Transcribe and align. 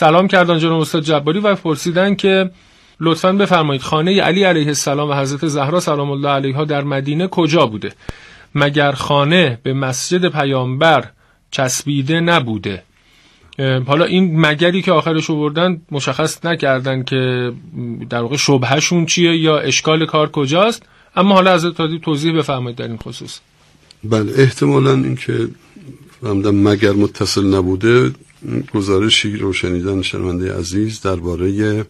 سلام 0.00 0.28
کردن 0.28 0.58
جناب 0.58 0.80
استاد 0.80 1.02
جباری 1.02 1.38
و 1.38 1.54
پرسیدن 1.54 2.14
که 2.14 2.50
لطفا 3.00 3.32
بفرمایید 3.32 3.82
خانه 3.82 4.20
علی 4.20 4.44
علیه 4.44 4.66
السلام 4.66 5.10
و 5.10 5.14
حضرت 5.14 5.46
زهرا 5.46 5.80
سلام 5.80 6.10
الله 6.10 6.28
علیها 6.28 6.64
در 6.64 6.84
مدینه 6.84 7.28
کجا 7.28 7.66
بوده؟ 7.66 7.92
مگر 8.54 8.92
خانه 8.92 9.58
به 9.62 9.72
مسجد 9.72 10.28
پیامبر 10.28 11.04
چسبیده 11.50 12.20
نبوده؟ 12.20 12.82
حالا 13.86 14.04
این 14.04 14.40
مگری 14.40 14.82
که 14.82 14.92
آخرش 14.92 15.30
بردن 15.30 15.80
مشخص 15.90 16.44
نکردن 16.44 17.02
که 17.02 17.52
در 18.10 18.20
واقع 18.20 18.36
شبهشون 18.36 19.06
چیه 19.06 19.36
یا 19.36 19.58
اشکال 19.58 20.06
کار 20.06 20.30
کجاست 20.30 20.82
اما 21.16 21.34
حالا 21.34 21.52
از 21.52 21.64
توضیح 22.04 22.38
بفرمایید 22.38 22.78
در 22.78 22.88
این 22.88 22.96
خصوص. 22.96 23.38
بله 24.04 24.32
احتمالا 24.36 24.92
اینکه 24.92 25.48
مگر 26.52 26.92
متصل 26.92 27.54
نبوده 27.54 28.12
گزارشی 28.74 29.36
رو 29.36 29.52
شنیدن 29.52 30.02
شنونده 30.02 30.58
عزیز 30.58 31.00
درباره 31.00 31.86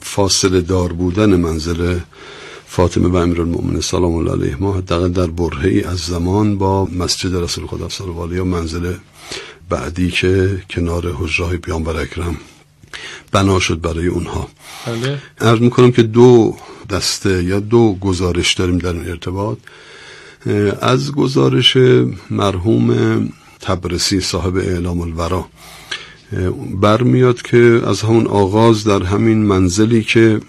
فاصله 0.00 0.60
دار 0.60 0.92
بودن 0.92 1.36
منزل 1.36 1.98
فاطمه 2.66 3.08
و 3.08 3.16
امیرالمؤمنین. 3.16 3.80
سلام 3.80 4.14
الله 4.14 4.32
علیه. 4.32 4.56
ما 4.60 4.72
حداقل 4.72 5.08
در 5.08 5.26
برهه 5.26 5.84
از 5.88 5.98
زمان 5.98 6.58
با 6.58 6.84
مسجد 6.84 7.36
رسول 7.36 7.66
خدا 7.66 7.88
صلی 7.88 8.06
الله 8.06 8.22
علیه 8.22 8.42
و 8.42 8.44
منزل 8.44 8.94
بعدی 9.68 10.10
که 10.10 10.62
کنار 10.70 11.12
حجره 11.12 11.56
پیامبر 11.56 11.96
اکرم 11.96 12.36
بنا 13.32 13.58
شد 13.60 13.80
برای 13.80 14.06
اونها. 14.06 14.48
بله. 14.86 15.18
عرض 15.40 15.60
می‌کنم 15.60 15.92
که 15.92 16.02
دو 16.02 16.56
دسته 16.90 17.44
یا 17.44 17.60
دو 17.60 17.94
گزارش 18.00 18.54
داریم 18.54 18.78
در 18.78 18.92
این 18.92 19.08
ارتباط. 19.08 19.58
از 20.80 21.12
گزارش 21.12 21.76
مرحوم 22.30 22.88
تبرسی 23.62 24.20
صاحب 24.20 24.56
اعلام 24.56 25.00
الورا. 25.00 25.46
برمیاد 26.80 27.42
که 27.42 27.82
از 27.86 28.02
همون 28.02 28.26
آغاز 28.26 28.84
در 28.84 29.02
همین 29.02 29.38
منزلی 29.38 30.02
که 30.02 30.40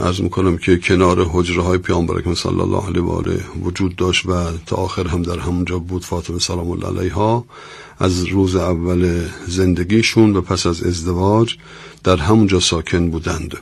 از 0.00 0.20
می‌کنم 0.20 0.56
که 0.56 0.76
کنار 0.76 1.26
حجره 1.32 1.62
های 1.62 1.78
پیامبر 1.78 2.34
صلی 2.34 2.60
الله 2.60 2.86
علیه 2.86 3.02
و 3.02 3.10
آله 3.10 3.40
وجود 3.62 3.96
داشت 3.96 4.26
و 4.26 4.32
تا 4.66 4.76
آخر 4.76 5.06
هم 5.06 5.22
در 5.22 5.38
همونجا 5.38 5.78
بود 5.78 6.04
فاطمه 6.04 6.38
سلام 6.38 6.70
الله 6.70 7.00
علیها 7.00 7.44
از 7.98 8.24
روز 8.24 8.56
اول 8.56 9.22
زندگیشون 9.46 10.36
و 10.36 10.40
پس 10.40 10.66
از 10.66 10.82
ازدواج 10.82 11.54
در 12.04 12.16
همونجا 12.16 12.60
ساکن 12.60 13.10
بودند. 13.10 13.56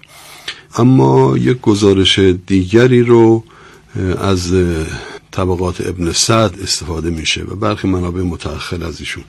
اما 0.77 1.39
یک 1.39 1.61
گزارش 1.61 2.18
دیگری 2.18 3.02
رو 3.02 3.44
از 4.18 4.52
طبقات 5.34 5.80
ابن 5.80 6.12
سعد 6.12 6.60
استفاده 6.62 7.10
میشه 7.10 7.42
و 7.42 7.54
برخی 7.54 7.88
منابع 7.88 8.22
متأخر 8.22 8.84
از 8.84 9.00
ایشون. 9.00 9.24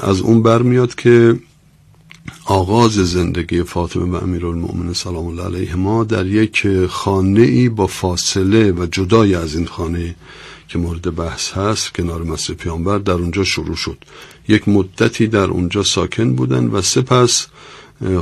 از 0.00 0.20
اون 0.20 0.42
برمیاد 0.42 0.94
که 0.94 1.40
آغاز 2.44 2.92
زندگی 2.92 3.62
فاطمه 3.62 4.04
و 4.04 4.14
امیرالمؤمنین 4.14 4.92
سلام 4.92 5.26
الله 5.26 5.44
علیه 5.44 5.74
ما 5.74 6.04
در 6.04 6.26
یک 6.26 6.66
خانه 6.86 7.40
ای 7.40 7.68
با 7.68 7.86
فاصله 7.86 8.72
و 8.72 8.86
جدای 8.86 9.34
از 9.34 9.54
این 9.54 9.66
خانه 9.66 10.14
که 10.68 10.78
مورد 10.78 11.14
بحث 11.14 11.50
هست 11.52 11.94
کنار 11.94 12.22
مسجد 12.22 12.54
پیامبر 12.54 12.98
در 12.98 13.12
اونجا 13.12 13.44
شروع 13.44 13.76
شد. 13.76 13.98
یک 14.48 14.68
مدتی 14.68 15.26
در 15.26 15.44
اونجا 15.44 15.82
ساکن 15.82 16.34
بودن 16.34 16.66
و 16.66 16.82
سپس 16.82 17.46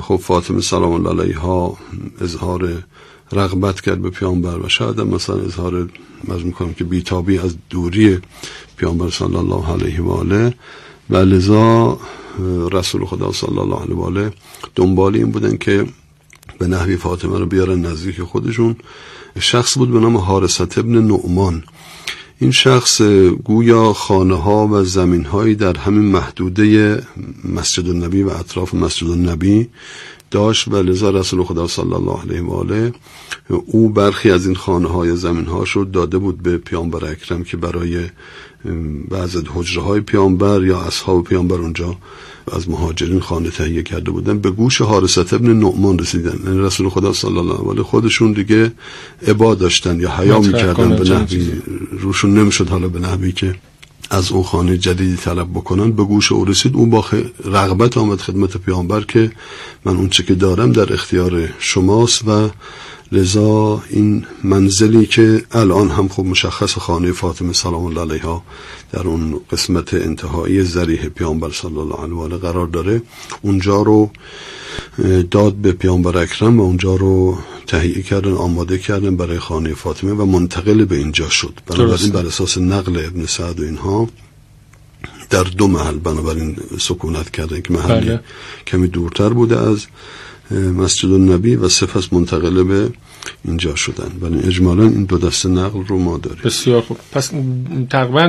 خب 0.00 0.16
فاطمه 0.16 0.60
سلام 0.60 0.92
الله 0.92 1.22
علیها 1.22 1.78
اظهار 2.20 2.82
رغبت 3.32 3.80
کرد 3.80 4.02
به 4.02 4.10
پیامبر 4.10 4.58
و 4.58 4.68
شاید 4.68 5.00
مثلا 5.00 5.36
اظهار 5.36 5.88
مجموع 6.28 6.52
کنم 6.52 6.74
که 6.74 6.84
بیتابی 6.84 7.38
از 7.38 7.56
دوری 7.70 8.18
پیامبر 8.76 9.10
صلی 9.10 9.36
الله 9.36 9.72
علیه 9.72 10.02
و 10.02 10.10
آله. 10.10 10.54
و 11.10 11.16
لذا 11.16 11.98
رسول 12.72 13.04
خدا 13.04 13.32
صلی 13.32 13.58
الله 13.58 13.82
علیه 13.82 13.96
و 13.96 14.02
آله 14.02 14.32
دنبال 14.74 15.16
این 15.16 15.30
بودن 15.30 15.56
که 15.56 15.86
به 16.58 16.66
نحوی 16.66 16.96
فاطمه 16.96 17.38
رو 17.38 17.46
بیارن 17.46 17.86
نزدیک 17.86 18.22
خودشون. 18.22 18.76
شخص 19.40 19.78
بود 19.78 19.90
به 19.90 20.00
نام 20.00 20.16
حارست 20.16 20.78
ابن 20.78 21.02
نعمان. 21.02 21.64
این 22.38 22.50
شخص 22.50 23.02
گویا 23.44 23.92
خانه 23.92 24.34
ها 24.34 24.68
و 24.68 24.84
زمین 24.84 25.24
هایی 25.24 25.54
در 25.54 25.76
همین 25.76 26.04
محدوده 26.04 27.02
مسجد 27.44 27.88
النبی 27.88 28.22
و 28.22 28.28
اطراف 28.28 28.74
مسجد 28.74 29.10
النبی 29.10 29.68
داشت 30.30 30.68
و 30.68 30.76
لذا 30.76 31.10
رسول 31.10 31.44
خدا 31.44 31.66
صلی 31.66 31.92
الله 31.92 32.20
علیه 32.20 32.42
و 32.42 32.50
آله 32.50 32.92
او 33.66 33.88
برخی 33.88 34.30
از 34.30 34.46
این 34.46 34.54
خانه 34.54 34.88
های 34.88 35.16
زمین 35.16 35.44
هاش 35.44 35.70
رو 35.70 35.84
داده 35.84 36.18
بود 36.18 36.42
به 36.42 36.58
پیامبر 36.58 37.04
اکرم 37.04 37.44
که 37.44 37.56
برای 37.56 38.04
بعض 39.10 39.36
حجره 39.54 39.82
های 39.82 40.00
پیامبر 40.00 40.64
یا 40.64 40.80
اصحاب 40.80 41.24
پیامبر 41.24 41.56
اونجا 41.56 41.96
از 42.52 42.70
مهاجرین 42.70 43.20
خانه 43.20 43.50
تهیه 43.50 43.82
کرده 43.82 44.10
بودن. 44.10 44.38
به 44.38 44.50
گوش 44.50 44.80
حارست 44.80 45.32
ابن 45.32 45.52
نعمان 45.52 45.98
رسیدن. 45.98 46.38
یعنی 46.46 46.58
رسول 46.58 46.88
خدا 46.88 47.12
صلی 47.12 47.38
الله 47.38 47.70
علیه 47.70 47.82
خودشون 47.82 48.32
دیگه 48.32 48.72
عباد 49.28 49.58
داشتن 49.58 50.00
یا 50.00 50.10
حیا 50.10 50.40
می‌کردن 50.40 50.96
به 50.96 51.10
نحوی 51.10 51.52
روشون 51.90 52.38
نمی‌شد 52.38 52.68
حالا 52.68 52.88
به 52.88 52.98
نحوی 52.98 53.32
که 53.32 53.54
از 54.10 54.32
اون 54.32 54.42
خانه 54.42 54.78
جدیدی 54.78 55.16
طلب 55.16 55.50
بکنن 55.50 55.92
به 55.92 56.04
گوش 56.04 56.32
او 56.32 56.44
رسید. 56.44 56.76
اون 56.76 56.90
با 56.90 57.04
رغبت 57.44 57.98
آمد 57.98 58.18
خدمت 58.18 58.56
پیامبر 58.56 59.00
که 59.00 59.32
من 59.84 59.96
اون 59.96 60.08
چه 60.08 60.22
که 60.22 60.34
دارم 60.34 60.72
در 60.72 60.92
اختیار 60.92 61.48
شماست 61.58 62.28
و 62.28 62.50
لذا 63.12 63.82
این 63.90 64.26
منزلی 64.44 65.06
که 65.06 65.44
الان 65.52 65.90
هم 65.90 66.08
خوب 66.08 66.26
مشخص 66.26 66.78
خانه 66.78 67.12
فاطمه 67.12 67.52
سلام 67.52 67.84
الله 67.84 68.00
علیها 68.00 68.42
در 68.92 69.02
اون 69.02 69.40
قسمت 69.50 69.94
انتهایی 69.94 70.62
زریح 70.62 71.08
پیامبر 71.08 71.50
صلی 71.50 71.78
الله 71.78 71.96
علیه 72.02 72.16
و 72.16 72.38
قرار 72.38 72.66
داره 72.66 73.02
اونجا 73.42 73.82
رو 73.82 74.10
داد 75.30 75.54
به 75.54 75.72
پیامبر 75.72 76.18
اکرم 76.18 76.60
و 76.60 76.62
اونجا 76.62 76.96
رو 76.96 77.38
تهیه 77.66 78.02
کردن 78.02 78.32
آماده 78.32 78.78
کردن 78.78 79.16
برای 79.16 79.38
خانه 79.38 79.74
فاطمه 79.74 80.12
و 80.12 80.24
منتقل 80.24 80.84
به 80.84 80.96
اینجا 80.96 81.28
شد 81.28 81.60
بنابراین 81.66 82.10
بر 82.10 82.26
اساس 82.26 82.58
نقل 82.58 83.04
ابن 83.06 83.26
سعد 83.26 83.60
و 83.60 83.64
اینها 83.64 84.08
در 85.30 85.42
دو 85.42 85.66
محل 85.66 85.98
بنابراین 85.98 86.56
سکونت 86.80 87.30
کردن 87.30 87.60
که 87.60 87.72
محلی 87.72 88.06
بله. 88.06 88.20
کمی 88.66 88.88
دورتر 88.88 89.28
بوده 89.28 89.58
از 89.58 89.86
مسجد 90.50 91.10
النبی 91.10 91.56
و 91.56 91.68
سپس 91.68 92.12
منتقل 92.12 92.62
به 92.62 92.88
اینجا 93.44 93.74
شدن. 93.74 94.10
ولی 94.20 94.38
اجمالا 94.38 94.82
این 94.82 95.04
دو 95.04 95.18
دسته 95.18 95.48
نقل 95.48 95.84
رو 95.86 95.98
ما 95.98 96.18
داریم. 96.18 96.40
بسیار 96.44 96.80
خوب. 96.80 96.98
پس 97.12 97.30
تقریبا 97.90 98.26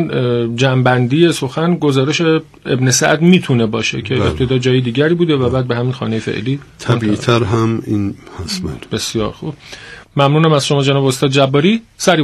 جنبندی 0.55 1.31
سخن 1.31 1.75
گزارش 1.75 2.21
ابن 2.65 2.91
سعد 2.91 3.21
می‌تونه 3.21 3.65
باشه 3.65 4.01
که 4.01 4.15
بله. 4.15 4.25
ابتدا 4.25 4.57
جای 4.57 4.81
دیگری 4.81 5.13
بوده 5.13 5.35
و 5.35 5.49
بعد 5.49 5.67
به 5.67 5.75
همین 5.75 5.91
خانه 5.91 6.19
فعلی 6.19 6.59
طبیعی 6.79 7.15
تر 7.15 7.43
هم 7.43 7.81
این 7.85 8.15
هست. 8.43 8.63
بسیار 8.91 9.31
خوب. 9.31 9.53
ممنونم 10.17 10.51
از 10.51 10.67
شما 10.67 10.83
جناب 10.83 11.05
استاد 11.05 11.29
جباری. 11.31 11.81
سری 11.97 12.15